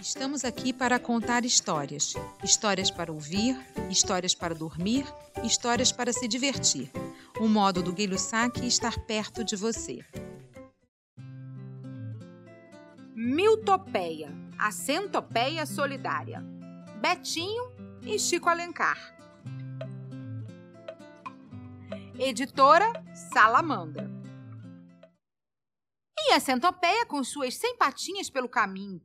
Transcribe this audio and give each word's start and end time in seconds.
Estamos 0.00 0.44
aqui 0.44 0.72
para 0.72 0.96
contar 1.00 1.44
histórias. 1.44 2.14
Histórias 2.44 2.88
para 2.88 3.12
ouvir, 3.12 3.58
histórias 3.90 4.32
para 4.32 4.54
dormir, 4.54 5.04
histórias 5.42 5.90
para 5.90 6.12
se 6.12 6.28
divertir. 6.28 6.88
O 7.40 7.48
modo 7.48 7.82
do 7.82 7.92
Guilho 7.92 8.16
Saque 8.16 8.64
estar 8.64 8.96
perto 9.06 9.42
de 9.42 9.56
você. 9.56 9.98
Miltopeia, 13.12 14.32
a 14.56 14.70
centopeia 14.70 15.66
solidária. 15.66 16.44
Betinho 17.00 17.72
e 18.02 18.20
Chico 18.20 18.48
Alencar. 18.48 19.16
Editora 22.16 22.92
Salamandra. 23.32 24.08
E 26.20 26.32
a 26.34 26.38
centopeia 26.38 27.04
com 27.04 27.24
suas 27.24 27.56
cem 27.56 27.76
patinhas 27.76 28.30
pelo 28.30 28.48
caminho, 28.48 29.00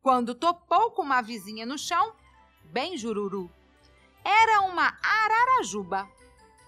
quando 0.00 0.34
topou 0.34 0.92
com 0.92 1.02
uma 1.02 1.20
vizinha 1.20 1.66
no 1.66 1.76
chão, 1.76 2.14
bem 2.64 2.96
jururu. 2.96 3.50
Era 4.24 4.62
uma 4.62 4.96
ararajuba. 5.02 6.08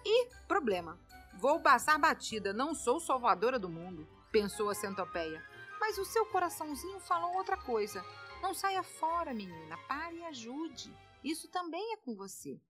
E 0.05 0.27
problema. 0.49 0.99
Vou 1.39 1.61
passar 1.61 1.99
batida, 1.99 2.53
não 2.53 2.75
sou 2.75 3.01
salvadora 3.01 3.59
do 3.59 3.69
mundo, 3.69 4.07
pensou 4.31 4.69
a 4.69 4.75
centopeia. 4.75 5.43
Mas 5.81 5.97
o 5.97 6.05
seu 6.05 6.27
coraçãozinho 6.27 7.01
falou 7.01 7.35
outra 7.35 7.57
coisa. 7.57 8.05
Não 8.43 8.53
saia 8.53 8.83
fora, 8.83 9.33
menina, 9.33 9.77
pare 9.89 10.17
e 10.17 10.25
ajude. 10.25 10.95
Isso 11.23 11.49
também 11.49 11.95
é 11.95 11.97
com 11.97 12.15
você. 12.15 12.61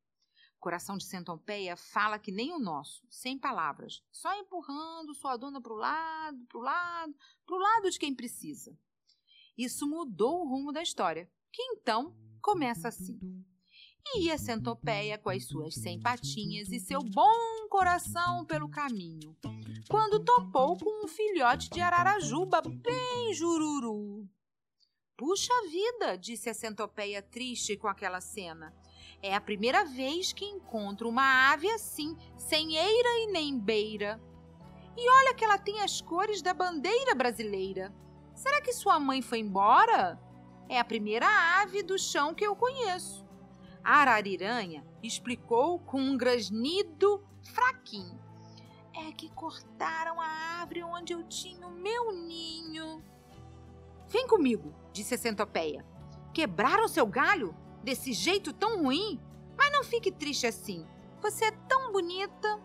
Coração 0.58 0.98
de 0.98 1.04
centopeia 1.04 1.76
fala 1.76 2.18
que 2.18 2.30
nem 2.30 2.52
o 2.52 2.58
nosso, 2.58 3.02
sem 3.08 3.38
palavras, 3.38 4.02
só 4.12 4.34
empurrando 4.34 5.14
sua 5.14 5.36
dona 5.36 5.60
para 5.60 5.72
o 5.72 5.76
lado, 5.76 6.46
para 6.46 6.58
o 6.58 6.62
lado, 6.62 7.14
para 7.46 7.56
o 7.56 7.58
lado 7.58 7.90
de 7.90 7.98
quem 7.98 8.14
precisa. 8.14 8.76
Isso 9.60 9.86
mudou 9.86 10.40
o 10.40 10.48
rumo 10.48 10.72
da 10.72 10.80
história, 10.80 11.28
que 11.52 11.62
então 11.62 12.16
começa 12.40 12.88
assim. 12.88 13.20
E 14.16 14.30
a 14.30 14.38
centopeia 14.38 15.18
com 15.18 15.28
as 15.28 15.46
suas 15.46 15.74
cem 15.74 16.00
patinhas 16.00 16.70
e 16.72 16.80
seu 16.80 17.00
bom 17.02 17.68
coração 17.68 18.46
pelo 18.46 18.70
caminho, 18.70 19.36
quando 19.90 20.24
topou 20.24 20.78
com 20.78 21.04
um 21.04 21.06
filhote 21.06 21.68
de 21.68 21.78
ararajuba 21.78 22.62
bem 22.62 23.34
jururu. 23.34 24.26
Puxa 25.14 25.52
vida, 25.70 26.16
disse 26.16 26.48
a 26.48 26.54
centopeia 26.54 27.20
triste 27.20 27.76
com 27.76 27.86
aquela 27.86 28.22
cena. 28.22 28.74
É 29.20 29.34
a 29.34 29.42
primeira 29.42 29.84
vez 29.84 30.32
que 30.32 30.46
encontro 30.46 31.06
uma 31.06 31.52
ave 31.52 31.70
assim, 31.70 32.16
sem 32.38 32.76
eira 32.76 33.08
e 33.24 33.26
nem 33.26 33.60
beira. 33.60 34.18
E 34.96 35.10
olha 35.18 35.34
que 35.34 35.44
ela 35.44 35.58
tem 35.58 35.82
as 35.82 36.00
cores 36.00 36.40
da 36.40 36.54
bandeira 36.54 37.14
brasileira. 37.14 37.94
Será 38.40 38.58
que 38.62 38.72
sua 38.72 38.98
mãe 38.98 39.20
foi 39.20 39.40
embora? 39.40 40.18
É 40.66 40.80
a 40.80 40.84
primeira 40.84 41.26
ave 41.60 41.82
do 41.82 41.98
chão 41.98 42.34
que 42.34 42.42
eu 42.42 42.56
conheço. 42.56 43.22
A 43.84 43.96
arariranha 43.96 44.82
explicou 45.02 45.78
com 45.80 46.00
um 46.00 46.16
grasnido 46.16 47.22
fraquinho. 47.42 48.18
É 48.94 49.12
que 49.12 49.28
cortaram 49.28 50.18
a 50.18 50.24
árvore 50.24 50.82
onde 50.82 51.12
eu 51.12 51.22
tinha 51.24 51.66
o 51.66 51.70
meu 51.70 52.12
ninho. 52.12 53.04
Vem 54.08 54.26
comigo, 54.26 54.74
disse 54.90 55.16
a 55.16 55.18
centopeia. 55.18 55.84
Quebraram 56.32 56.88
seu 56.88 57.06
galho? 57.06 57.54
Desse 57.84 58.14
jeito 58.14 58.54
tão 58.54 58.84
ruim? 58.84 59.20
Mas 59.54 59.70
não 59.70 59.84
fique 59.84 60.10
triste 60.10 60.46
assim. 60.46 60.86
Você 61.20 61.44
é 61.44 61.50
tão 61.68 61.92
bonita. 61.92 62.58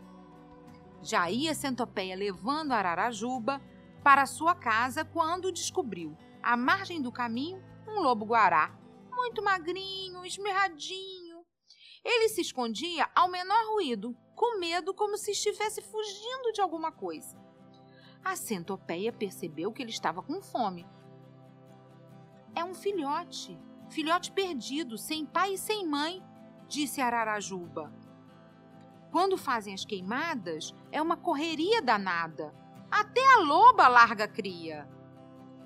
Já 1.01 1.29
ia 1.29 1.51
a 1.51 1.55
centopeia 1.55 2.15
levando 2.15 2.71
a 2.71 2.77
Ararajuba 2.77 3.61
para 4.05 4.27
sua 4.27 4.53
casa 4.53 5.03
quando 5.03 5.51
descobriu, 5.51 6.15
à 6.43 6.55
margem 6.55 7.01
do 7.01 7.11
caminho, 7.11 7.59
um 7.87 8.01
lobo-guará, 8.01 8.77
muito 9.09 9.43
magrinho, 9.43 10.23
esmirradinho. 10.23 11.43
Ele 12.03 12.29
se 12.29 12.41
escondia 12.41 13.09
ao 13.15 13.27
menor 13.27 13.65
ruído, 13.73 14.15
com 14.35 14.59
medo 14.59 14.93
como 14.93 15.17
se 15.17 15.31
estivesse 15.31 15.81
fugindo 15.81 16.51
de 16.53 16.61
alguma 16.61 16.91
coisa. 16.91 17.35
A 18.23 18.35
centopeia 18.35 19.11
percebeu 19.11 19.73
que 19.73 19.81
ele 19.81 19.89
estava 19.89 20.21
com 20.21 20.39
fome. 20.39 20.85
É 22.53 22.63
um 22.63 22.75
filhote, 22.75 23.59
filhote 23.89 24.31
perdido, 24.31 24.99
sem 24.99 25.25
pai 25.25 25.53
e 25.53 25.57
sem 25.57 25.83
mãe, 25.83 26.23
disse 26.67 27.01
Ararajuba. 27.01 27.91
Quando 29.11 29.35
fazem 29.35 29.73
as 29.73 29.83
queimadas, 29.83 30.75
é 30.91 31.01
uma 31.01 31.17
correria 31.17 31.81
danada. 31.81 32.53
Até 32.95 33.19
a 33.33 33.39
loba 33.39 33.89
larga 33.89 34.25
cria. 34.25 34.87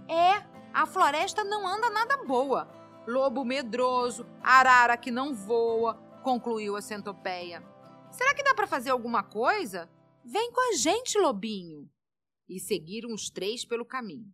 É, 0.09 0.43
a 0.73 0.87
floresta 0.87 1.43
não 1.43 1.67
anda 1.67 1.87
nada 1.91 2.17
boa. 2.23 2.67
Lobo 3.05 3.45
medroso, 3.45 4.25
arara 4.41 4.97
que 4.97 5.11
não 5.11 5.35
voa, 5.35 5.93
concluiu 6.23 6.75
a 6.75 6.81
centopeia. 6.81 7.63
Será 8.09 8.33
que 8.33 8.41
dá 8.41 8.55
para 8.55 8.65
fazer 8.65 8.89
alguma 8.89 9.21
coisa? 9.21 9.87
Vem 10.25 10.51
com 10.51 10.73
a 10.73 10.75
gente, 10.75 11.19
lobinho. 11.19 11.87
E 12.47 12.59
seguiram 12.59 13.13
os 13.13 13.29
três 13.29 13.63
pelo 13.63 13.85
caminho. 13.85 14.33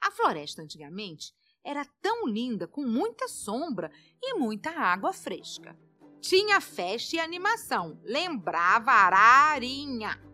A 0.00 0.10
floresta 0.10 0.62
antigamente 0.62 1.32
era 1.64 1.84
tão 2.00 2.26
linda, 2.26 2.66
com 2.66 2.82
muita 2.84 3.28
sombra 3.28 3.88
e 4.20 4.34
muita 4.34 4.70
água 4.70 5.12
fresca. 5.12 5.78
Tinha 6.20 6.60
festa 6.60 7.14
e 7.14 7.20
animação, 7.20 8.00
lembrava 8.02 8.90
a 8.90 9.06
ararinha. 9.06 10.31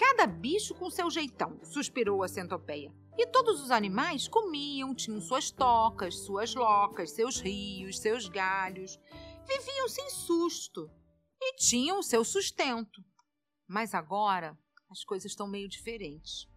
Cada 0.00 0.26
bicho 0.26 0.74
com 0.74 0.88
seu 0.88 1.10
jeitão, 1.10 1.60
suspirou 1.62 2.22
a 2.22 2.28
centopeia. 2.28 2.90
E 3.18 3.26
todos 3.26 3.60
os 3.60 3.70
animais 3.70 4.26
comiam, 4.26 4.94
tinham 4.94 5.20
suas 5.20 5.50
tocas, 5.50 6.20
suas 6.20 6.54
locas, 6.54 7.10
seus 7.10 7.38
rios, 7.38 7.98
seus 7.98 8.26
galhos. 8.26 8.98
Viviam 9.46 9.86
sem 9.90 10.08
susto 10.08 10.90
e 11.38 11.54
tinham 11.56 11.98
o 11.98 12.02
seu 12.02 12.24
sustento. 12.24 13.04
Mas 13.68 13.92
agora 13.92 14.58
as 14.90 15.04
coisas 15.04 15.30
estão 15.30 15.46
meio 15.46 15.68
diferentes. 15.68 16.48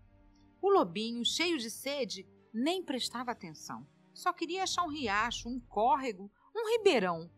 O 0.62 0.70
lobinho, 0.70 1.26
cheio 1.26 1.58
de 1.58 1.70
sede, 1.70 2.26
nem 2.54 2.82
prestava 2.82 3.32
atenção. 3.32 3.86
Só 4.14 4.32
queria 4.32 4.64
achar 4.64 4.84
um 4.84 4.90
riacho, 4.90 5.50
um 5.50 5.60
córrego, 5.60 6.32
um 6.56 6.78
ribeirão. 6.78 7.30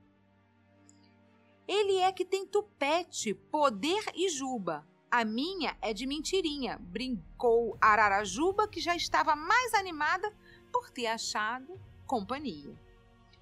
Ele 1.67 1.97
é 1.97 2.11
que 2.11 2.23
tem 2.23 2.45
tupete, 2.45 3.33
poder 3.33 4.03
e 4.13 4.29
juba. 4.29 4.88
A 5.17 5.23
minha 5.23 5.77
é 5.81 5.93
de 5.93 6.05
mentirinha, 6.05 6.77
brincou 6.77 7.77
Ararajuba, 7.79 8.67
que 8.67 8.81
já 8.81 8.97
estava 8.97 9.33
mais 9.33 9.73
animada 9.73 10.29
por 10.73 10.89
ter 10.89 11.07
achado 11.07 11.79
companhia. 12.05 12.77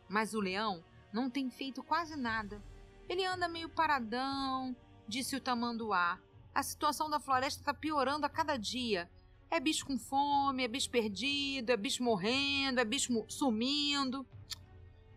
Mas 0.08 0.36
o 0.36 0.40
leão 0.40 0.86
não 1.12 1.32
tem 1.32 1.50
feito 1.50 1.82
quase 1.82 2.16
nada. 2.16 2.62
Ele 3.10 3.26
anda 3.26 3.48
meio 3.48 3.68
paradão, 3.70 4.76
disse 5.08 5.36
o 5.36 5.42
tamanduá. 5.42 6.20
A 6.54 6.62
situação 6.62 7.10
da 7.10 7.20
floresta 7.20 7.62
está 7.62 7.74
piorando 7.74 8.28
a 8.28 8.30
cada 8.30 8.56
dia. 8.56 9.10
É 9.50 9.60
bicho 9.60 9.88
com 9.88 9.98
fome, 9.98 10.64
é 10.64 10.68
bicho 10.68 10.92
perdido, 10.92 11.72
é 11.72 11.76
bicho 11.76 12.04
morrendo, 12.04 12.82
é 12.82 12.86
bicho 12.86 13.26
sumindo. 13.28 14.24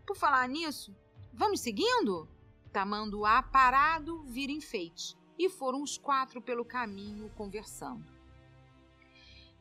Por 0.07 0.17
falar 0.17 0.49
nisso, 0.49 0.91
vamos 1.31 1.59
seguindo? 1.59 2.27
Tamanduá 2.73 3.43
parado 3.43 4.23
vira 4.23 4.51
enfeite 4.51 5.15
e 5.37 5.49
foram 5.49 5.81
os 5.81 5.97
quatro 5.97 6.41
pelo 6.41 6.65
caminho 6.65 7.29
conversando. 7.35 8.05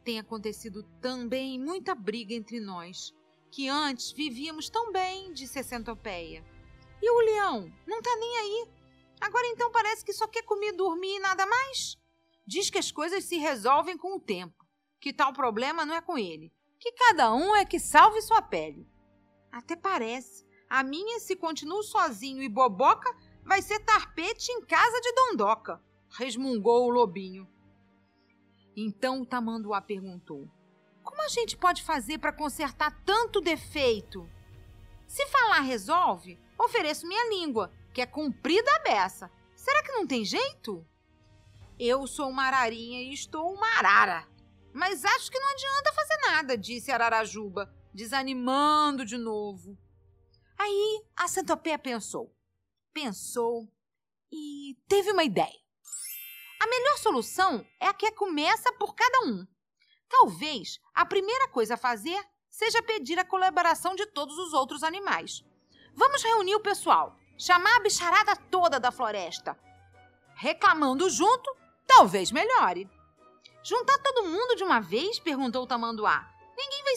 Tem 0.04 0.19
acontecido 0.19 0.82
também 1.00 1.59
muita 1.59 1.94
briga 1.94 2.32
entre 2.32 2.60
nós, 2.60 3.12
que 3.50 3.69
antes 3.69 4.12
vivíamos 4.12 4.70
tão 4.70 4.92
bem, 4.92 5.32
disse 5.32 5.59
a 5.59 5.64
centopeia. 5.64 6.44
E 7.03 7.10
o 7.10 7.19
leão 7.20 7.72
não 7.87 8.00
tá 8.00 8.14
nem 8.16 8.38
aí. 8.38 8.69
Agora 9.20 9.47
então 9.48 9.70
parece 9.70 10.04
que 10.04 10.12
só 10.12 10.26
quer 10.26 10.42
comer, 10.42 10.72
dormir 10.72 11.16
e 11.16 11.20
nada 11.20 11.47
mais. 11.47 11.97
Diz 12.47 12.70
que 12.70 12.78
as 12.78 12.93
coisas 12.93 13.25
se 13.25 13.37
resolvem 13.37 13.97
com 13.97 14.16
o 14.16 14.20
tempo, 14.20 14.64
que 15.00 15.12
tal 15.12 15.32
problema 15.32 15.84
não 15.84 15.94
é 15.94 16.00
com 16.00 16.16
ele, 16.16 16.53
que 16.78 16.93
cada 16.93 17.34
um 17.34 17.56
é 17.56 17.64
que 17.64 17.81
salve 17.81 18.20
sua 18.22 18.41
pele. 18.41 18.87
Até 19.50 19.75
parece. 19.75 20.46
A 20.69 20.82
minha, 20.82 21.19
se 21.20 21.34
continuo 21.34 21.82
sozinho 21.82 22.43
e 22.43 22.49
boboca, 22.49 23.11
vai 23.46 23.62
ser 23.62 23.78
tarpete 23.81 24.50
em 24.50 24.60
casa 24.60 25.00
de 25.00 25.12
Dondoca, 25.12 25.81
resmungou 26.10 26.87
o 26.87 26.90
lobinho. 26.90 27.48
Então 28.76 29.22
o 29.22 29.26
tamanduá 29.26 29.81
perguntou: 29.81 30.50
Como 31.02 31.22
a 31.22 31.28
gente 31.28 31.56
pode 31.56 31.82
fazer 31.82 32.19
para 32.19 32.32
consertar 32.32 33.00
tanto 33.04 33.40
defeito? 33.40 34.28
Se 35.06 35.25
falar 35.26 35.60
resolve, 35.60 36.38
ofereço 36.58 37.06
minha 37.06 37.31
língua, 37.31 37.72
que 37.94 38.00
é 38.00 38.06
comprida 38.06 38.69
a 38.75 38.81
beça. 38.81 39.31
Será 39.54 39.82
que 39.82 39.92
não 39.92 40.06
tem 40.06 40.25
jeito? 40.25 40.84
Eu 41.78 42.06
sou 42.06 42.28
uma 42.28 42.44
ararinha 42.44 43.02
e 43.02 43.14
estou 43.14 43.54
uma 43.54 43.78
arara. 43.78 44.26
Mas 44.75 45.04
acho 45.04 45.31
que 45.31 45.38
não 45.38 45.52
adianta 45.52 45.92
fazer 45.92 46.16
nada, 46.32 46.58
disse 46.58 46.90
Ararajuba, 46.90 47.72
desanimando 47.94 49.06
de 49.06 49.16
novo. 49.16 49.78
Aí 50.58 51.04
a 51.16 51.28
centopeia 51.28 51.78
pensou 51.78 52.36
pensou 52.96 53.69
e 54.32 54.75
teve 54.88 55.12
uma 55.12 55.22
ideia. 55.22 55.60
A 56.58 56.66
melhor 56.66 56.96
solução 56.96 57.62
é 57.78 57.87
a 57.87 57.93
que 57.93 58.10
começa 58.12 58.72
por 58.72 58.94
cada 58.94 59.26
um. 59.26 59.46
Talvez 60.08 60.81
a 60.94 61.04
primeira 61.04 61.46
coisa 61.48 61.75
a 61.75 61.76
fazer 61.76 62.19
seja 62.48 62.82
pedir 62.82 63.19
a 63.19 63.25
colaboração 63.25 63.94
de 63.94 64.06
todos 64.06 64.38
os 64.38 64.54
outros 64.54 64.82
animais. 64.82 65.44
Vamos 65.94 66.22
reunir 66.22 66.54
o 66.54 66.62
pessoal, 66.62 67.14
chamar 67.37 67.76
a 67.76 67.81
bicharada 67.81 68.34
toda 68.50 68.81
da 68.81 68.90
floresta. 68.90 69.58
Reclamando 70.34 71.10
junto, 71.10 71.54
talvez 71.87 72.32
melhore. 72.32 72.88
Juntar 73.62 73.99
todo 73.99 74.25
mundo 74.25 74.56
de 74.56 74.64
uma 74.64 74.81
vez? 74.81 75.19
perguntou 75.19 75.64
o 75.64 75.66
tamanduá. 75.66 76.26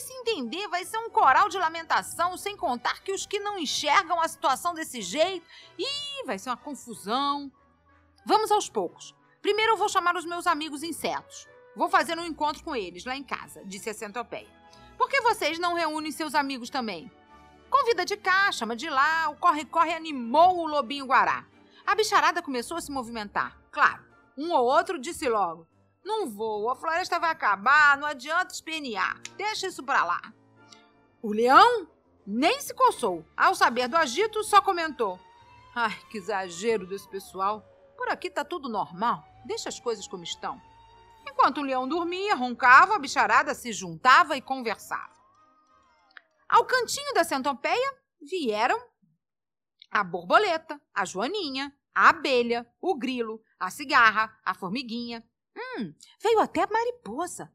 Se 0.00 0.12
entender, 0.14 0.66
vai 0.68 0.84
ser 0.84 0.98
um 0.98 1.10
coral 1.10 1.48
de 1.48 1.58
lamentação, 1.58 2.36
sem 2.36 2.56
contar 2.56 3.02
que 3.02 3.12
os 3.12 3.26
que 3.26 3.38
não 3.38 3.58
enxergam 3.58 4.20
a 4.20 4.26
situação 4.26 4.72
desse 4.72 5.02
jeito. 5.02 5.46
Ih, 5.78 6.24
vai 6.24 6.38
ser 6.38 6.48
uma 6.50 6.56
confusão. 6.56 7.52
Vamos 8.24 8.50
aos 8.50 8.68
poucos. 8.68 9.14
Primeiro 9.42 9.72
eu 9.72 9.76
vou 9.76 9.88
chamar 9.88 10.16
os 10.16 10.24
meus 10.24 10.46
amigos 10.46 10.82
insetos. 10.82 11.46
Vou 11.76 11.88
fazer 11.88 12.18
um 12.18 12.24
encontro 12.24 12.64
com 12.64 12.74
eles 12.74 13.04
lá 13.04 13.14
em 13.16 13.22
casa, 13.22 13.62
disse 13.64 13.90
a 13.90 13.94
centopeia. 13.94 14.48
Por 14.96 15.08
que 15.08 15.20
vocês 15.20 15.58
não 15.58 15.74
reúnem 15.74 16.10
seus 16.10 16.34
amigos 16.34 16.68
também? 16.70 17.10
Convida 17.70 18.04
de 18.04 18.16
cá, 18.16 18.50
chama 18.52 18.74
de 18.74 18.90
lá, 18.90 19.28
o 19.28 19.36
corre-corre 19.36 19.94
animou 19.94 20.58
o 20.58 20.66
lobinho 20.66 21.06
guará. 21.06 21.46
A 21.86 21.94
bicharada 21.94 22.42
começou 22.42 22.76
a 22.76 22.80
se 22.80 22.90
movimentar. 22.90 23.56
Claro, 23.70 24.04
um 24.36 24.52
ou 24.52 24.64
outro 24.64 24.98
disse 24.98 25.28
logo: 25.28 25.66
Não 26.04 26.28
vou, 26.28 26.70
a 26.70 26.76
floresta 26.76 27.18
vai 27.18 27.30
acabar, 27.30 27.96
não 27.98 28.06
adianta 28.06 28.54
espernear, 28.54 29.20
deixa 29.36 29.66
isso 29.66 29.82
pra 29.82 30.04
lá. 30.04 30.20
O 31.22 31.32
leão 31.32 31.88
nem 32.26 32.60
se 32.60 32.74
coçou. 32.74 33.24
Ao 33.36 33.54
saber 33.54 33.88
do 33.88 33.96
agito, 33.96 34.42
só 34.42 34.62
comentou: 34.62 35.18
Ai, 35.74 35.96
que 36.10 36.18
exagero 36.18 36.86
desse 36.86 37.08
pessoal. 37.08 37.64
Por 37.96 38.08
aqui 38.08 38.30
tá 38.30 38.44
tudo 38.44 38.68
normal, 38.68 39.24
deixa 39.44 39.68
as 39.68 39.78
coisas 39.78 40.08
como 40.08 40.24
estão. 40.24 40.60
Enquanto 41.28 41.58
o 41.58 41.62
leão 41.62 41.86
dormia, 41.86 42.34
roncava, 42.34 42.96
a 42.96 42.98
bicharada 42.98 43.54
se 43.54 43.72
juntava 43.72 44.36
e 44.36 44.40
conversava. 44.40 45.12
Ao 46.48 46.64
cantinho 46.64 47.14
da 47.14 47.22
centopeia 47.22 47.94
vieram 48.20 48.80
a 49.90 50.02
borboleta, 50.02 50.80
a 50.94 51.04
joaninha, 51.04 51.72
a 51.94 52.08
abelha, 52.08 52.66
o 52.80 52.96
grilo, 52.96 53.42
a 53.58 53.70
cigarra, 53.70 54.34
a 54.44 54.54
formiguinha. 54.54 55.24
Hum, 55.56 55.94
veio 56.22 56.40
até 56.40 56.62
a 56.62 56.66
mariposa, 56.66 57.52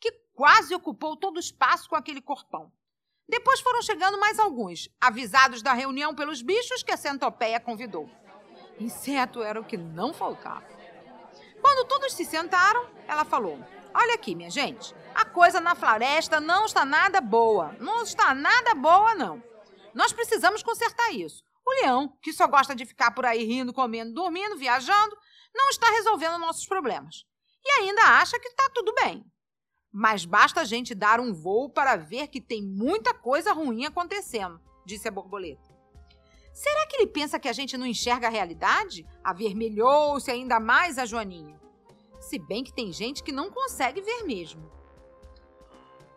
que 0.00 0.10
quase 0.34 0.74
ocupou 0.74 1.16
todo 1.16 1.36
o 1.36 1.40
espaço 1.40 1.88
com 1.88 1.96
aquele 1.96 2.20
corpão. 2.20 2.72
Depois 3.28 3.60
foram 3.60 3.82
chegando 3.82 4.18
mais 4.18 4.38
alguns, 4.38 4.88
avisados 5.00 5.60
da 5.60 5.74
reunião 5.74 6.14
pelos 6.14 6.40
bichos 6.40 6.82
que 6.82 6.92
a 6.92 6.96
centopeia 6.96 7.60
convidou. 7.60 8.08
Inseto 8.80 9.42
era 9.42 9.60
o 9.60 9.64
que 9.64 9.76
não 9.76 10.14
faltava. 10.14 10.66
Quando 11.60 11.88
todos 11.88 12.14
se 12.14 12.24
sentaram, 12.24 12.88
ela 13.06 13.24
falou: 13.24 13.58
Olha 13.92 14.14
aqui, 14.14 14.34
minha 14.34 14.50
gente, 14.50 14.94
a 15.14 15.24
coisa 15.24 15.60
na 15.60 15.74
floresta 15.74 16.40
não 16.40 16.64
está 16.64 16.84
nada 16.84 17.20
boa. 17.20 17.74
Não 17.80 18.02
está 18.02 18.34
nada 18.34 18.74
boa, 18.74 19.14
não. 19.14 19.42
Nós 19.92 20.12
precisamos 20.12 20.62
consertar 20.62 21.12
isso. 21.12 21.42
O 21.66 21.70
leão, 21.82 22.16
que 22.22 22.32
só 22.32 22.46
gosta 22.46 22.74
de 22.74 22.86
ficar 22.86 23.10
por 23.10 23.26
aí 23.26 23.44
rindo, 23.44 23.72
comendo, 23.72 24.14
dormindo, 24.14 24.56
viajando, 24.56 25.16
não 25.54 25.68
está 25.68 25.90
resolvendo 25.90 26.38
nossos 26.38 26.66
problemas. 26.66 27.26
E 27.68 27.70
ainda 27.80 28.02
acha 28.18 28.40
que 28.40 28.48
está 28.48 28.70
tudo 28.74 28.94
bem. 28.94 29.22
Mas 29.92 30.24
basta 30.24 30.62
a 30.62 30.64
gente 30.64 30.94
dar 30.94 31.20
um 31.20 31.34
voo 31.34 31.68
para 31.68 31.96
ver 31.96 32.28
que 32.28 32.40
tem 32.40 32.62
muita 32.62 33.12
coisa 33.12 33.52
ruim 33.52 33.84
acontecendo, 33.84 34.58
disse 34.86 35.06
a 35.06 35.10
borboleta. 35.10 35.68
Será 36.54 36.86
que 36.86 36.96
ele 36.96 37.06
pensa 37.06 37.38
que 37.38 37.48
a 37.48 37.52
gente 37.52 37.76
não 37.76 37.86
enxerga 37.86 38.26
a 38.26 38.30
realidade? 38.30 39.06
Avermelhou-se 39.22 40.30
ainda 40.30 40.58
mais 40.58 40.98
a 40.98 41.04
Joaninha. 41.04 41.60
Se 42.18 42.38
bem 42.38 42.64
que 42.64 42.72
tem 42.72 42.90
gente 42.90 43.22
que 43.22 43.30
não 43.30 43.50
consegue 43.50 44.00
ver 44.00 44.24
mesmo. 44.24 44.72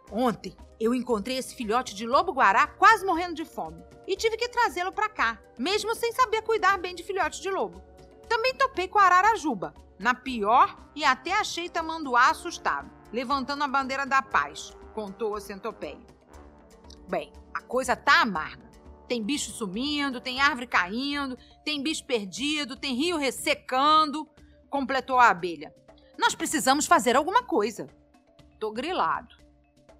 Ontem 0.10 0.56
eu 0.80 0.96
encontrei 0.96 1.38
esse 1.38 1.54
filhote 1.54 1.94
de 1.94 2.08
lobo-guará 2.08 2.66
quase 2.66 3.06
morrendo 3.06 3.36
de 3.36 3.46
fome 3.46 3.84
e 4.08 4.16
tive 4.16 4.36
que 4.36 4.50
trazê-lo 4.50 4.92
para 4.92 5.10
cá, 5.10 5.40
mesmo 5.58 5.94
sem 5.96 6.12
saber 6.12 6.42
cuidar 6.42 6.80
bem 6.80 6.96
de 6.96 7.04
filhote 7.04 7.42
de 7.42 7.50
lobo. 7.50 7.82
Também 8.28 8.56
topei 8.56 8.88
com 8.88 8.98
a 8.98 9.04
ararajuba, 9.04 9.74
na 10.02 10.14
pior 10.14 10.76
e 10.96 11.06
até 11.06 11.34
achei 11.34 11.70
tamanduá 11.70 12.30
assustado, 12.30 12.90
levantando 13.14 13.64
a 13.64 13.68
bandeira 13.68 14.06
da 14.06 14.22
paz, 14.22 14.76
contou 14.94 15.36
a 15.36 15.42
centopeia. 15.42 16.00
Bem, 17.08 17.32
a 17.54 17.62
coisa 17.62 17.96
tá 17.96 18.22
amarga. 18.22 18.70
Tem 19.08 19.22
bicho 19.22 19.52
sumindo, 19.52 20.22
tem 20.22 20.40
árvore 20.40 20.68
caindo, 20.68 21.38
tem 21.64 21.84
bicho 21.84 22.06
perdido, 22.06 22.78
tem 22.78 22.96
rio 22.96 23.18
ressecando, 23.18 24.28
completou 24.70 25.20
a 25.20 25.30
abelha. 25.30 25.74
Nós 26.18 26.34
precisamos 26.34 26.86
fazer 26.86 27.16
alguma 27.16 27.44
coisa. 27.44 27.88
Tô 28.60 28.72
grilado. 28.72 29.36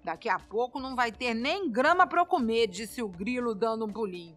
Daqui 0.02 0.28
a 0.28 0.38
pouco 0.38 0.80
não 0.80 0.96
vai 0.96 1.12
ter 1.12 1.34
nem 1.34 1.70
grama 1.70 2.06
para 2.06 2.20
eu 2.20 2.26
comer, 2.26 2.66
disse 2.66 3.02
o 3.02 3.08
grilo 3.08 3.54
dando 3.54 3.84
um 3.84 3.92
pulinho. 3.92 4.36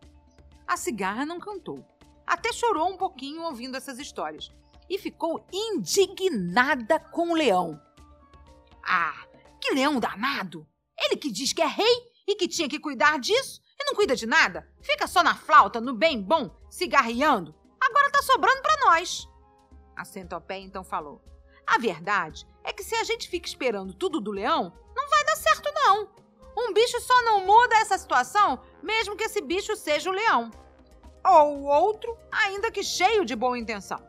A 0.67 0.77
cigarra 0.77 1.25
não 1.25 1.39
cantou. 1.39 1.83
Até 2.27 2.51
chorou 2.51 2.89
um 2.89 2.97
pouquinho 2.97 3.43
ouvindo 3.43 3.77
essas 3.77 3.97
histórias 3.97 4.51
e 4.89 4.97
ficou 4.97 5.45
indignada 5.51 6.99
com 6.99 7.31
o 7.31 7.35
leão. 7.35 7.79
Ah, 8.83 9.25
que 9.61 9.73
leão 9.73 9.99
danado! 9.99 10.67
Ele 10.97 11.17
que 11.17 11.31
diz 11.31 11.53
que 11.53 11.61
é 11.61 11.67
rei 11.67 12.11
e 12.27 12.35
que 12.35 12.47
tinha 12.47 12.69
que 12.69 12.79
cuidar 12.79 13.19
disso 13.19 13.61
e 13.79 13.85
não 13.85 13.95
cuida 13.95 14.15
de 14.15 14.25
nada. 14.25 14.67
Fica 14.81 15.07
só 15.07 15.23
na 15.23 15.35
flauta, 15.35 15.81
no 15.81 15.93
bem 15.93 16.21
bom, 16.21 16.55
cigarreando. 16.69 17.53
Agora 17.79 18.11
tá 18.11 18.21
sobrando 18.21 18.61
para 18.61 18.85
nós. 18.85 19.27
A 19.95 20.05
centopeia 20.05 20.63
então 20.63 20.83
falou: 20.83 21.21
a 21.65 21.77
verdade 21.77 22.47
é 22.63 22.71
que 22.71 22.83
se 22.83 22.95
a 22.95 23.03
gente 23.03 23.29
fica 23.29 23.47
esperando 23.47 23.93
tudo 23.93 24.19
do 24.19 24.31
leão, 24.31 24.73
não 24.95 25.09
vai 25.09 25.25
dar 25.25 25.35
certo, 25.35 25.71
não. 25.73 26.09
Um 26.57 26.73
bicho 26.73 26.99
só 27.01 27.21
não 27.23 27.45
muda 27.45 27.75
essa 27.75 27.97
situação, 27.97 28.61
mesmo 28.81 29.15
que 29.15 29.23
esse 29.23 29.41
bicho 29.41 29.75
seja 29.75 30.09
o 30.09 30.13
leão. 30.13 30.51
Ou 31.25 31.57
o 31.57 31.63
outro, 31.65 32.17
ainda 32.31 32.71
que 32.71 32.83
cheio 32.83 33.25
de 33.25 33.35
boa 33.35 33.57
intenção. 33.57 33.99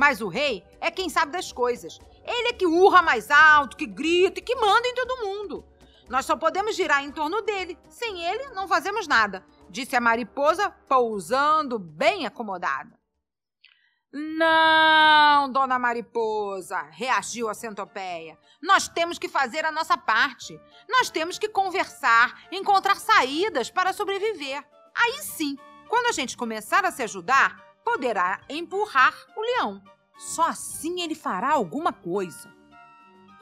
Mas 0.00 0.22
o 0.22 0.28
rei 0.28 0.64
é 0.80 0.90
quem 0.90 1.10
sabe 1.10 1.32
das 1.32 1.52
coisas. 1.52 1.98
Ele 2.24 2.48
é 2.48 2.52
que 2.54 2.66
urra 2.66 3.02
mais 3.02 3.30
alto, 3.30 3.76
que 3.76 3.84
grita 3.84 4.38
e 4.38 4.42
que 4.42 4.56
manda 4.56 4.88
em 4.88 4.94
todo 4.94 5.26
mundo. 5.26 5.62
Nós 6.08 6.24
só 6.24 6.34
podemos 6.36 6.74
girar 6.74 7.04
em 7.04 7.12
torno 7.12 7.42
dele. 7.42 7.78
Sem 7.90 8.24
ele, 8.24 8.46
não 8.54 8.66
fazemos 8.66 9.06
nada, 9.06 9.44
disse 9.68 9.94
a 9.94 10.00
mariposa, 10.00 10.70
pousando 10.88 11.78
bem 11.78 12.24
acomodada. 12.24 12.98
Não, 14.10 15.52
dona 15.52 15.78
Mariposa, 15.78 16.80
reagiu 16.92 17.50
a 17.50 17.54
centopeia. 17.54 18.38
Nós 18.62 18.88
temos 18.88 19.18
que 19.18 19.28
fazer 19.28 19.66
a 19.66 19.70
nossa 19.70 19.98
parte. 19.98 20.58
Nós 20.88 21.10
temos 21.10 21.38
que 21.38 21.48
conversar, 21.48 22.48
encontrar 22.50 22.96
saídas 22.96 23.70
para 23.70 23.92
sobreviver. 23.92 24.66
Aí 24.96 25.22
sim, 25.22 25.58
quando 25.90 26.06
a 26.06 26.12
gente 26.12 26.38
começar 26.38 26.86
a 26.86 26.90
se 26.90 27.02
ajudar, 27.02 27.69
poderá 27.90 28.40
empurrar 28.48 29.12
o 29.36 29.40
leão. 29.40 29.82
Só 30.16 30.42
assim 30.42 31.00
ele 31.00 31.14
fará 31.16 31.50
alguma 31.50 31.92
coisa. 31.92 32.54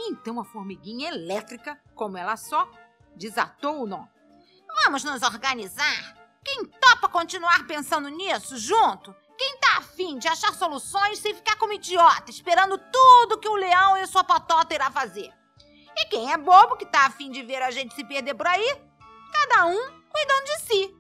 Então 0.01 0.41
a 0.41 0.45
formiguinha 0.45 1.11
elétrica, 1.11 1.79
como 1.95 2.17
ela 2.17 2.35
só, 2.37 2.67
desatou 3.15 3.83
o 3.83 3.87
nó. 3.87 4.07
Vamos 4.85 5.05
nos 5.05 5.23
organizar? 5.23 6.17
Quem 6.43 6.65
topa 6.65 7.09
continuar 7.11 7.67
pensando 7.67 8.09
nisso 8.09 8.57
junto? 8.57 9.15
Quem 9.37 9.59
tá 9.59 9.79
afim 9.79 10.19
de 10.19 10.29
achar 10.29 10.55
soluções 10.55 11.19
sem 11.19 11.35
ficar 11.35 11.57
como 11.57 11.75
idiota, 11.75 12.31
esperando 12.31 12.79
tudo 12.79 13.39
que 13.39 13.49
o 13.49 13.55
leão 13.55 13.99
e 13.99 14.07
sua 14.07 14.25
patota 14.25 14.75
irá 14.75 14.91
fazer? 14.91 15.31
E 15.95 16.07
quem 16.07 16.33
é 16.33 16.39
bobo 16.39 16.77
que 16.77 16.87
tá 16.87 17.05
afim 17.05 17.31
de 17.31 17.43
ver 17.43 17.61
a 17.61 17.71
gente 17.71 17.95
se 17.95 18.05
perder 18.05 18.35
por 18.35 18.47
aí? 18.47 18.81
Cada 19.31 19.67
um 19.67 19.77
cuidando 20.11 20.45
de 20.45 20.61
si. 20.63 20.97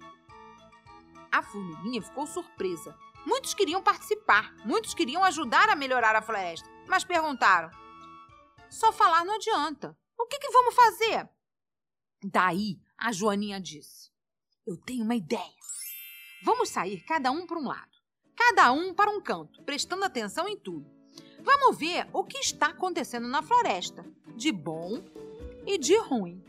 A 1.33 1.43
formiguinha 1.43 2.03
ficou 2.03 2.27
surpresa. 2.27 2.95
Muitos 3.27 3.55
queriam 3.55 3.83
participar, 3.83 4.55
muitos 4.65 4.95
queriam 4.95 5.23
ajudar 5.25 5.69
a 5.69 5.77
melhorar 5.77 6.17
a 6.17 6.23
floresta, 6.23 6.69
mas 6.87 7.05
perguntaram: 7.05 7.71
só 8.71 8.93
falar 8.93 9.25
não 9.25 9.35
adianta. 9.35 9.97
O 10.19 10.27
que, 10.27 10.39
que 10.39 10.51
vamos 10.51 10.75
fazer? 10.75 11.29
Daí 12.23 12.81
a 12.97 13.13
Joaninha 13.13 13.61
disse: 13.61 14.11
Eu 14.67 14.77
tenho 14.77 15.05
uma 15.05 15.15
ideia. 15.15 15.59
Vamos 16.43 16.69
sair 16.69 17.01
cada 17.03 17.31
um 17.31 17.47
para 17.47 17.59
um 17.59 17.67
lado 17.67 17.99
cada 18.39 18.71
um 18.71 18.95
para 18.95 19.11
um 19.11 19.21
canto, 19.21 19.61
prestando 19.65 20.05
atenção 20.05 20.49
em 20.49 20.57
tudo. 20.57 20.89
Vamos 21.43 21.77
ver 21.77 22.09
o 22.13 22.23
que 22.23 22.39
está 22.39 22.69
acontecendo 22.69 23.27
na 23.27 23.43
floresta, 23.43 24.07
de 24.37 24.53
bom 24.53 25.03
e 25.67 25.77
de 25.77 25.99
ruim. 25.99 26.43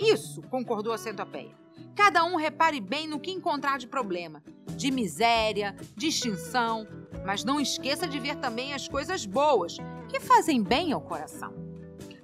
Isso, 0.00 0.42
concordou 0.42 0.92
a 0.92 0.98
centopeia. 0.98 1.56
Cada 1.94 2.24
um 2.24 2.34
repare 2.34 2.80
bem 2.80 3.06
no 3.06 3.20
que 3.20 3.30
encontrar 3.30 3.78
de 3.78 3.86
problema, 3.86 4.42
de 4.76 4.90
miséria, 4.90 5.76
de 5.96 6.08
extinção, 6.08 6.86
mas 7.24 7.44
não 7.44 7.60
esqueça 7.60 8.06
de 8.06 8.18
ver 8.18 8.36
também 8.36 8.74
as 8.74 8.88
coisas 8.88 9.26
boas, 9.26 9.76
que 10.08 10.20
fazem 10.20 10.62
bem 10.62 10.92
ao 10.92 11.00
coração. 11.00 11.54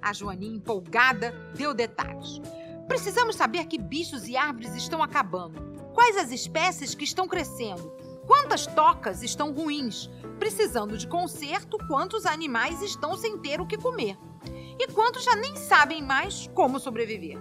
A 0.01 0.13
Joaninha, 0.13 0.57
empolgada, 0.57 1.31
deu 1.55 1.73
detalhes. 1.73 2.39
Precisamos 2.87 3.35
saber 3.35 3.65
que 3.65 3.77
bichos 3.77 4.27
e 4.27 4.35
árvores 4.35 4.75
estão 4.75 5.03
acabando, 5.03 5.61
quais 5.93 6.17
as 6.17 6.31
espécies 6.31 6.95
que 6.95 7.03
estão 7.03 7.27
crescendo, 7.27 7.91
Quantas 8.29 8.67
tocas 8.67 9.23
estão 9.23 9.51
ruins, 9.51 10.07
precisando 10.37 10.95
de 10.95 11.07
conserto, 11.07 11.79
quantos 11.87 12.27
animais 12.27 12.79
estão 12.83 13.17
sem 13.17 13.39
ter 13.39 13.59
o 13.59 13.65
que 13.65 13.75
comer? 13.75 14.19
E 14.77 14.85
quantos 14.93 15.23
já 15.23 15.35
nem 15.35 15.55
sabem 15.55 16.03
mais 16.03 16.47
como 16.53 16.79
sobreviver? 16.79 17.39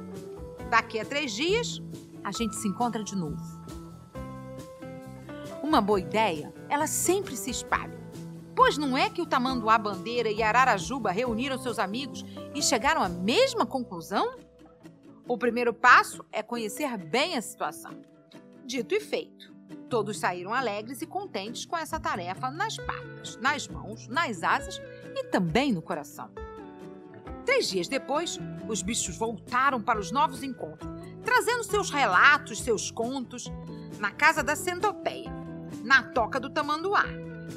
Daqui 0.71 0.99
a 0.99 1.05
três 1.05 1.35
dias, 1.35 1.83
a 2.25 2.33
gente 2.33 2.57
se 2.57 2.67
encontra 2.67 3.05
de 3.05 3.15
novo. 3.15 3.58
Uma 5.69 5.83
boa 5.83 6.01
ideia, 6.01 6.51
ela 6.67 6.87
sempre 6.87 7.37
se 7.37 7.51
espalha. 7.51 8.01
Pois 8.57 8.79
não 8.79 8.97
é 8.97 9.11
que 9.11 9.21
o 9.21 9.27
Tamanduá 9.27 9.77
Bandeira 9.77 10.31
e 10.31 10.43
Ararajuba 10.43 11.11
reuniram 11.11 11.59
seus 11.59 11.79
amigos 11.79 12.25
e 12.55 12.63
chegaram 12.63 13.03
à 13.03 13.09
mesma 13.11 13.67
conclusão? 13.67 14.39
O 15.29 15.37
primeiro 15.37 15.75
passo 15.75 16.25
é 16.33 16.43
conhecer 16.43 16.97
bem 16.97 17.37
a 17.37 17.43
situação. 17.43 18.01
Dito 18.65 18.95
e 18.95 19.01
feito. 19.01 19.55
Todos 19.91 20.19
saíram 20.19 20.55
alegres 20.55 21.03
e 21.03 21.07
contentes 21.07 21.67
com 21.67 21.77
essa 21.77 22.01
tarefa 22.01 22.51
nas 22.51 22.79
patas, 22.79 23.37
nas 23.37 23.69
mãos, 23.69 24.09
nas 24.09 24.43
asas 24.43 24.81
e 25.15 25.25
também 25.25 25.71
no 25.71 25.83
coração. 25.83 26.31
Três 27.45 27.69
dias 27.69 27.89
depois, 27.89 28.39
os 28.67 28.81
bichos 28.81 29.19
voltaram 29.19 29.83
para 29.83 30.01
os 30.01 30.11
novos 30.11 30.43
encontros, 30.43 30.91
trazendo 31.23 31.63
seus 31.63 31.91
relatos, 31.91 32.63
seus 32.63 32.91
contos, 32.91 33.53
na 33.99 34.11
casa 34.11 34.43
da 34.43 34.57
centopeia, 34.57 35.38
na 35.89 36.03
toca 36.03 36.39
do 36.39 36.51
tamanduá 36.51 37.07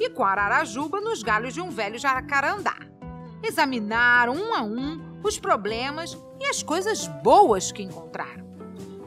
e 0.00 0.08
com 0.08 0.24
a 0.24 0.30
ararajuba 0.30 1.02
nos 1.02 1.22
galhos 1.22 1.52
de 1.52 1.60
um 1.60 1.68
velho 1.68 1.98
jacarandá. 1.98 2.78
Examinaram 3.42 4.32
um 4.32 4.54
a 4.54 4.62
um 4.62 5.20
os 5.22 5.38
problemas 5.38 6.16
e 6.40 6.46
as 6.46 6.62
coisas 6.62 7.06
boas 7.22 7.70
que 7.70 7.82
encontraram. 7.82 8.42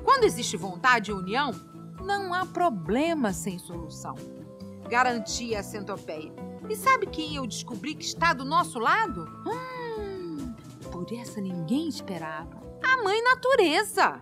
Quando 0.04 0.26
existe 0.26 0.56
vontade 0.56 1.10
e 1.10 1.14
união, 1.14 1.52
não 2.00 2.36
há 2.36 2.46
problema 2.46 3.34
sem 3.34 3.58
solução. 3.58 4.14
Garantia 4.88 5.60
a 5.60 5.64
centopeia. 5.64 6.32
E 6.70 6.76
sabe 6.76 7.08
quem 7.08 7.36
eu 7.36 7.48
descobri 7.48 7.96
que 7.96 8.06
está 8.06 8.32
do 8.32 8.46
nosso 8.46 8.78
lado? 8.78 9.28
Hum, 9.48 10.54
por 10.92 11.12
essa 11.12 11.42
ninguém 11.42 11.88
esperava. 11.88 12.62
A 12.84 13.02
mãe 13.04 13.24
natureza. 13.24 14.22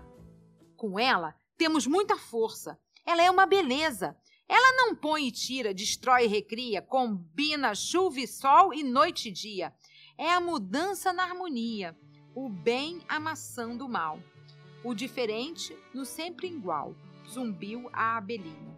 Com 0.77 0.97
ela, 0.97 1.35
temos 1.57 1.85
muita 1.85 2.17
força. 2.17 2.79
Ela 3.05 3.21
é 3.21 3.29
uma 3.29 3.45
beleza. 3.45 4.15
Ela 4.53 4.71
não 4.73 4.93
põe 4.93 5.27
e 5.27 5.31
tira, 5.31 5.73
destrói 5.73 6.25
e 6.25 6.27
recria, 6.27 6.79
combina 6.79 7.73
chuva 7.73 8.19
e 8.19 8.27
sol 8.27 8.71
e 8.71 8.83
noite 8.83 9.29
e 9.29 9.31
dia. 9.31 9.73
É 10.15 10.31
a 10.31 10.39
mudança 10.39 11.11
na 11.11 11.23
harmonia, 11.23 11.97
o 12.35 12.47
bem 12.47 13.01
amassando 13.09 13.83
o 13.83 13.89
mal, 13.89 14.19
o 14.83 14.93
diferente 14.93 15.75
no 15.91 16.05
sempre 16.05 16.45
igual, 16.45 16.95
zumbiu 17.27 17.89
a 17.91 18.15
abelhinha. 18.17 18.77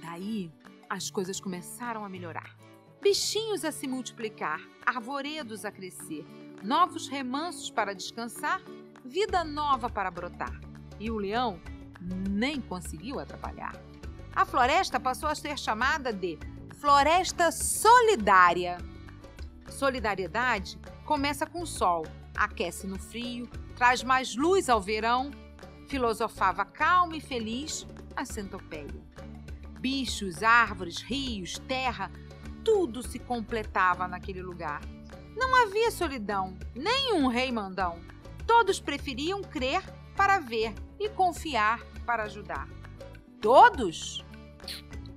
Daí, 0.00 0.50
as 0.88 1.10
coisas 1.10 1.38
começaram 1.38 2.02
a 2.02 2.08
melhorar. 2.08 2.56
Bichinhos 3.02 3.66
a 3.66 3.70
se 3.70 3.86
multiplicar, 3.86 4.66
arvoredos 4.86 5.66
a 5.66 5.70
crescer, 5.70 6.24
novos 6.64 7.06
remansos 7.06 7.70
para 7.70 7.94
descansar, 7.94 8.62
vida 9.04 9.44
nova 9.44 9.90
para 9.90 10.10
brotar. 10.10 10.58
E 10.98 11.10
o 11.10 11.18
leão 11.18 11.60
nem 12.30 12.62
conseguiu 12.62 13.20
atrapalhar. 13.20 13.89
A 14.34 14.44
floresta 14.44 14.98
passou 14.98 15.28
a 15.28 15.34
ser 15.34 15.58
chamada 15.58 16.12
de 16.12 16.38
Floresta 16.78 17.50
Solidária. 17.52 18.78
Solidariedade 19.68 20.78
começa 21.04 21.46
com 21.46 21.62
o 21.62 21.66
sol, 21.66 22.06
aquece 22.36 22.86
no 22.86 22.98
frio, 22.98 23.48
traz 23.76 24.02
mais 24.02 24.36
luz 24.36 24.68
ao 24.68 24.80
verão 24.80 25.30
filosofava 25.90 26.64
calma 26.64 27.16
e 27.16 27.20
feliz 27.20 27.84
a 28.14 28.24
centopeia. 28.24 28.94
Bichos, 29.80 30.40
árvores, 30.40 31.02
rios, 31.02 31.58
terra, 31.66 32.12
tudo 32.64 33.02
se 33.02 33.18
completava 33.18 34.06
naquele 34.06 34.40
lugar. 34.40 34.80
Não 35.36 35.64
havia 35.64 35.90
solidão, 35.90 36.56
nem 36.76 37.12
um 37.14 37.26
rei 37.26 37.50
mandão. 37.50 37.98
Todos 38.46 38.78
preferiam 38.78 39.42
crer 39.42 39.82
para 40.16 40.38
ver 40.38 40.72
e 40.98 41.08
confiar 41.08 41.80
para 42.06 42.24
ajudar. 42.24 42.68
Todos? 43.40 44.24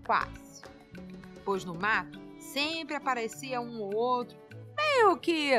Quase. 0.06 0.64
Pois 1.44 1.66
no 1.66 1.76
mato 1.76 2.22
sempre 2.40 2.96
aparecia 2.96 3.60
um 3.60 3.82
ou 3.82 3.96
outro, 3.96 4.38
meio 4.78 5.18
que 5.18 5.54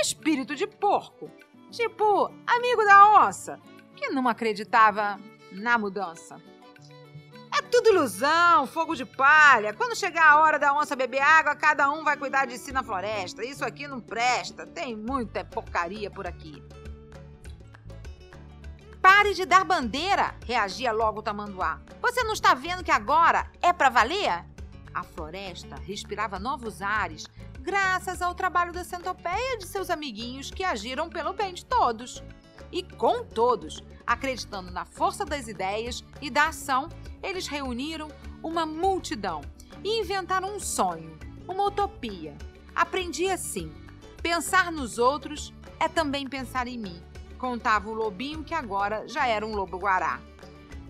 espírito 0.00 0.54
de 0.54 0.66
porco, 0.66 1.30
tipo 1.70 2.30
amigo 2.46 2.84
da 2.84 3.26
onça, 3.26 3.58
que 3.96 4.08
não 4.10 4.28
acreditava 4.28 5.18
na 5.50 5.76
mudança. 5.76 6.40
É 7.58 7.62
tudo 7.62 7.88
ilusão, 7.88 8.66
fogo 8.66 8.94
de 8.94 9.04
palha. 9.04 9.72
Quando 9.72 9.96
chegar 9.96 10.30
a 10.30 10.40
hora 10.40 10.58
da 10.58 10.74
onça 10.74 10.94
beber 10.94 11.20
água, 11.20 11.56
cada 11.56 11.90
um 11.90 12.04
vai 12.04 12.16
cuidar 12.16 12.46
de 12.46 12.58
si 12.58 12.70
na 12.70 12.82
floresta. 12.82 13.44
Isso 13.44 13.64
aqui 13.64 13.88
não 13.88 14.00
presta, 14.00 14.66
tem 14.66 14.94
muita 14.94 15.44
porcaria 15.44 16.10
por 16.10 16.26
aqui. 16.26 16.62
Pare 19.16 19.32
de 19.32 19.46
dar 19.46 19.64
bandeira, 19.64 20.34
reagia 20.44 20.92
logo 20.92 21.20
o 21.20 21.22
tamanduá. 21.22 21.80
Você 22.02 22.22
não 22.22 22.34
está 22.34 22.52
vendo 22.52 22.84
que 22.84 22.90
agora 22.90 23.50
é 23.62 23.72
para 23.72 23.88
valer? 23.88 24.44
A 24.92 25.02
floresta 25.02 25.74
respirava 25.76 26.38
novos 26.38 26.82
ares, 26.82 27.24
graças 27.62 28.20
ao 28.20 28.34
trabalho 28.34 28.74
da 28.74 28.84
centopeia 28.84 29.54
e 29.54 29.58
de 29.58 29.66
seus 29.66 29.88
amiguinhos 29.88 30.50
que 30.50 30.62
agiram 30.62 31.08
pelo 31.08 31.32
bem 31.32 31.54
de 31.54 31.64
todos 31.64 32.22
e 32.70 32.82
com 32.82 33.24
todos. 33.24 33.82
Acreditando 34.06 34.70
na 34.70 34.84
força 34.84 35.24
das 35.24 35.48
ideias 35.48 36.04
e 36.20 36.28
da 36.28 36.48
ação, 36.48 36.90
eles 37.22 37.46
reuniram 37.46 38.08
uma 38.42 38.66
multidão 38.66 39.40
e 39.82 39.98
inventaram 39.98 40.56
um 40.56 40.60
sonho, 40.60 41.18
uma 41.48 41.64
utopia. 41.64 42.36
Aprendi 42.74 43.30
assim: 43.30 43.72
pensar 44.22 44.70
nos 44.70 44.98
outros 44.98 45.54
é 45.80 45.88
também 45.88 46.28
pensar 46.28 46.68
em 46.68 46.76
mim, 46.76 47.02
contava 47.36 47.88
o 47.88 47.94
lobinho 47.94 48.44
que 48.44 48.54
agora 48.54 49.06
já 49.08 49.26
era 49.26 49.46
um 49.46 49.54
lobo-guará. 49.54 50.20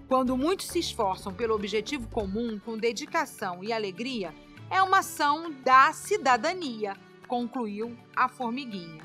Quando 0.09 0.37
muitos 0.37 0.69
se 0.69 0.79
esforçam 0.79 1.35
pelo 1.35 1.55
objetivo 1.55 2.09
comum 2.09 2.59
com 2.59 2.79
dedicação 2.79 3.63
e 3.65 3.73
alegria, 3.73 4.33
é 4.71 4.81
uma 4.81 4.99
ação 4.99 5.53
da 5.63 5.93
cidadania, 5.93 6.97
concluiu 7.27 7.97
a 8.15 8.29
formiguinha. 8.29 9.05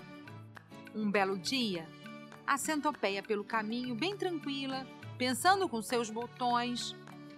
Um 0.94 1.10
belo 1.10 1.38
dia, 1.38 1.88
a 2.46 2.58
centopeia 2.58 3.24
pelo 3.24 3.44
caminho 3.44 3.96
bem 3.96 4.16
tranquila, 4.16 4.86
pensando 5.18 5.68
com 5.68 5.82
seus 5.82 6.10
botões, 6.10 6.96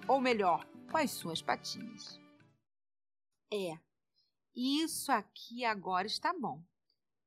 ou 0.07 0.19
melhor, 0.19 0.65
com 0.91 0.97
as 0.97 1.11
suas 1.11 1.41
patinhas. 1.41 2.19
É, 3.51 3.77
isso 4.55 5.11
aqui 5.11 5.63
agora 5.63 6.07
está 6.07 6.33
bom. 6.33 6.61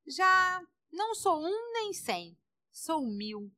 Já 0.06 0.62
não 0.92 1.14
sou 1.14 1.40
um 1.40 1.72
nem 1.72 1.92
cem, 1.92 2.36
sou 2.76 3.00
mil. 3.06 3.50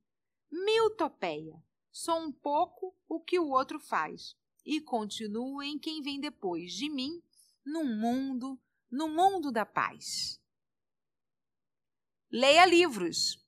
Mil 0.49 0.95
topeia. 0.95 1.61
Sou 1.91 2.17
um 2.21 2.31
pouco 2.31 2.97
o 3.09 3.21
que 3.21 3.37
o 3.37 3.49
outro 3.49 3.81
faz. 3.81 4.37
E 4.65 4.81
continuo 4.81 5.61
em 5.61 5.77
quem 5.77 6.01
vem 6.01 6.21
depois 6.21 6.73
de 6.73 6.89
mim, 6.89 7.21
no 7.65 7.83
mundo, 7.85 8.57
no 8.89 9.09
mundo 9.09 9.51
da 9.51 9.67
paz. 9.67 10.41
Leia 12.31 12.65
livros. 12.65 13.45